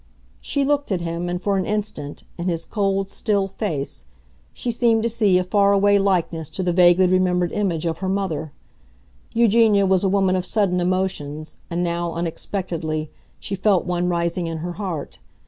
[0.41, 4.05] She looked at him, and for an instant, in his cold, still face,
[4.51, 8.09] she seemed to see a far away likeness to the vaguely remembered image of her
[8.09, 8.51] mother.
[9.31, 14.57] Eugenia was a woman of sudden emotions, and now, unexpectedly, she felt one rising in
[14.65, 15.19] her heart.